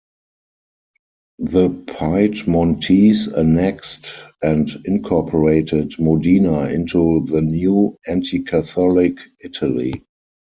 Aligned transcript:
The 1.37 1.69
Piedmontese 1.69 3.27
annexed 3.27 4.11
and 4.41 4.67
incorporated 4.85 5.93
Modena 5.99 6.69
into 6.69 7.23
the 7.29 7.41
new, 7.41 7.95
anti-Catholic 8.07 9.19
Italy. 9.43 10.03